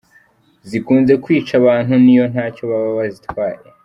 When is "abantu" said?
1.61-1.93